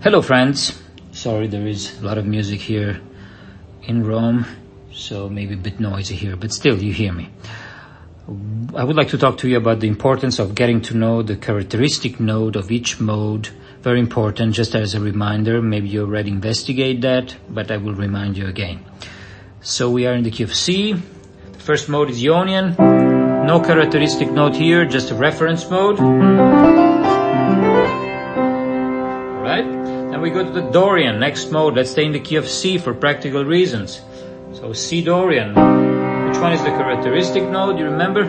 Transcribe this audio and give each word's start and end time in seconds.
Hello 0.00 0.22
friends. 0.22 0.80
Sorry 1.10 1.48
there 1.48 1.66
is 1.66 1.98
a 2.00 2.04
lot 2.04 2.18
of 2.18 2.24
music 2.24 2.60
here 2.60 3.00
in 3.82 4.06
Rome, 4.06 4.46
so 4.92 5.28
maybe 5.28 5.54
a 5.54 5.56
bit 5.56 5.80
noisy 5.80 6.14
here, 6.14 6.36
but 6.36 6.52
still 6.52 6.80
you 6.80 6.92
hear 6.92 7.12
me. 7.12 7.30
I 8.76 8.84
would 8.84 8.94
like 8.94 9.08
to 9.08 9.18
talk 9.18 9.38
to 9.38 9.48
you 9.48 9.56
about 9.56 9.80
the 9.80 9.88
importance 9.88 10.38
of 10.38 10.54
getting 10.54 10.80
to 10.82 10.96
know 10.96 11.22
the 11.22 11.34
characteristic 11.34 12.20
note 12.20 12.54
of 12.54 12.70
each 12.70 13.00
mode. 13.00 13.48
Very 13.82 13.98
important, 13.98 14.54
just 14.54 14.76
as 14.76 14.94
a 14.94 15.00
reminder, 15.00 15.60
maybe 15.60 15.88
you 15.88 16.02
already 16.02 16.30
investigate 16.30 17.00
that, 17.00 17.36
but 17.48 17.72
I 17.72 17.78
will 17.78 17.94
remind 17.94 18.36
you 18.36 18.46
again. 18.46 18.84
So 19.62 19.90
we 19.90 20.06
are 20.06 20.14
in 20.14 20.22
the 20.22 20.30
key 20.30 20.44
of 20.44 20.54
C. 20.54 20.92
The 20.92 21.58
first 21.58 21.88
mode 21.88 22.10
is 22.10 22.22
Ionian. 22.22 22.76
No 22.78 23.60
characteristic 23.60 24.30
note 24.30 24.54
here, 24.54 24.84
just 24.84 25.10
a 25.10 25.16
reference 25.16 25.68
mode. 25.68 26.87
Then 30.18 30.24
we 30.24 30.30
go 30.30 30.42
to 30.42 30.50
the 30.50 30.68
Dorian, 30.72 31.20
next 31.20 31.52
mode. 31.52 31.76
Let's 31.76 31.92
stay 31.92 32.04
in 32.04 32.10
the 32.10 32.18
key 32.18 32.34
of 32.34 32.48
C 32.48 32.76
for 32.76 32.92
practical 32.92 33.44
reasons. 33.44 34.00
So 34.52 34.72
C 34.72 35.00
Dorian. 35.00 35.50
Which 35.50 36.38
one 36.38 36.52
is 36.52 36.60
the 36.60 36.70
characteristic 36.70 37.44
note? 37.44 37.78
You 37.78 37.84
remember? 37.84 38.24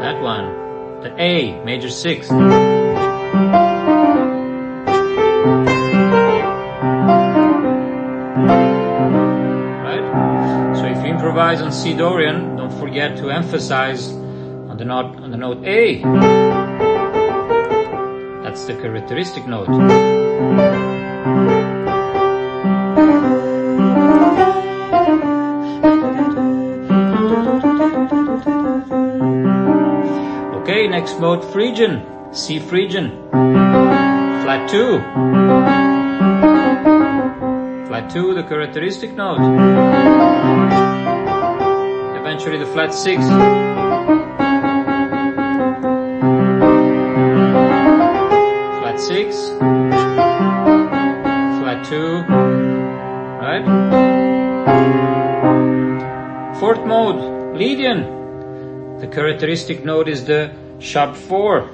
That 0.00 0.20
one. 0.20 1.00
The 1.00 1.14
A, 1.16 1.62
major 1.64 1.90
sixth. 1.90 2.32
Right? 2.32 2.50
So 10.76 10.86
if 10.86 11.06
you 11.06 11.12
improvise 11.12 11.62
on 11.62 11.70
C 11.70 11.94
Dorian, 11.94 12.56
don't 12.56 12.76
forget 12.80 13.16
to 13.18 13.30
emphasize 13.30 14.10
on 14.10 14.76
the 14.76 14.84
note, 14.84 15.20
on 15.22 15.30
the 15.30 15.36
note 15.36 15.64
A. 15.64 16.61
That's 18.52 18.66
the 18.66 18.74
characteristic 18.74 19.46
note. 19.46 19.66
Okay, 30.60 30.86
next 30.86 31.18
mode, 31.18 31.42
Phrygian, 31.50 32.04
C 32.34 32.58
Phrygian, 32.58 33.30
flat 33.30 34.68
2. 34.68 34.98
Flat 37.88 38.10
2, 38.10 38.34
the 38.34 38.42
characteristic 38.42 39.14
note. 39.14 39.40
Eventually 42.20 42.58
the 42.58 42.66
flat 42.66 42.92
6. 42.92 43.81
Two, 51.92 52.22
right? 53.44 53.64
Fourth 56.58 56.82
mode, 56.86 57.54
Lydian. 57.54 58.98
The 58.98 59.08
characteristic 59.08 59.84
note 59.84 60.08
is 60.08 60.24
the 60.24 60.52
sharp 60.78 61.14
four. 61.16 61.70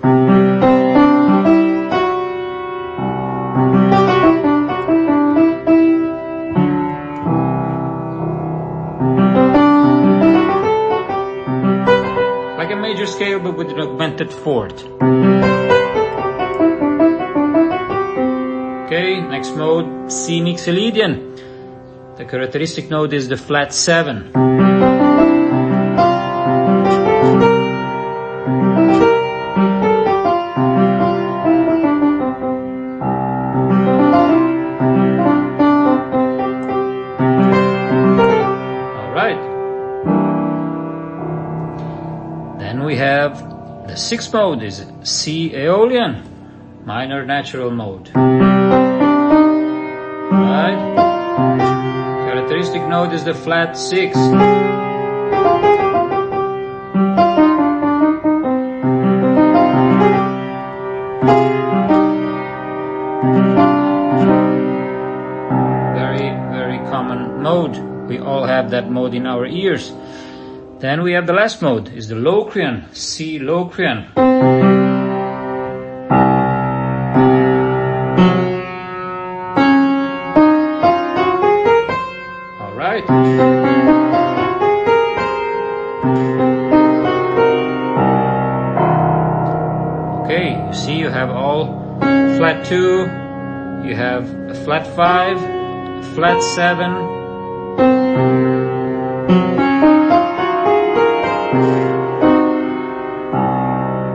Like 12.59 12.73
a 12.73 12.77
major 12.77 13.07
scale 13.07 13.39
but 13.39 13.57
with 13.57 13.69
an 13.69 13.79
augmented 13.79 14.33
fourth. 14.33 15.58
Next 19.29 19.55
mode, 19.57 20.11
C 20.11 20.41
Mixolydian. 20.41 22.17
The 22.17 22.25
characteristic 22.25 22.91
note 22.91 23.13
is 23.13 23.29
the 23.29 23.37
flat 23.37 23.73
7. 23.73 24.33
Alright. 38.97 39.39
Then 42.59 42.83
we 42.83 42.97
have 42.97 43.39
the 43.87 43.97
sixth 43.97 44.33
mode 44.33 44.63
is 44.63 44.85
C 45.03 45.55
Aeolian, 45.55 46.23
minor 46.85 47.25
natural 47.25 47.71
mode. 47.71 48.11
Note 52.89 53.13
is 53.13 53.25
the 53.25 53.35
flat 53.35 53.77
6. 53.77 54.17
Very, 65.95 66.31
very 66.51 66.79
common 66.89 67.43
mode. 67.43 67.77
We 68.09 68.19
all 68.19 68.47
have 68.47 68.71
that 68.71 68.91
mode 68.91 69.13
in 69.13 69.27
our 69.27 69.45
ears. 69.47 69.93
Then 70.79 71.03
we 71.03 71.13
have 71.13 71.27
the 71.27 71.35
last 71.35 71.61
mode, 71.61 71.89
is 71.91 72.09
the 72.09 72.15
Locrian, 72.15 72.87
C 72.95 73.39
Locrian. 73.39 74.07
Okay, 90.23 90.65
you 90.65 90.73
see 90.73 90.95
you 90.97 91.09
have 91.09 91.31
all 91.31 91.99
flat 92.39 92.65
2, 92.67 93.89
you 93.89 93.97
have 93.97 94.33
a 94.49 94.55
flat 94.55 94.87
5, 94.95 95.43
a 95.43 96.15
flat 96.15 96.41
7, 96.41 96.93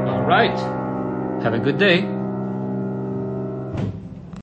All 0.07 0.23
right. 0.23 0.57
Have 1.43 1.53
a 1.53 1.59
good 1.59 1.77
day. 1.77 2.12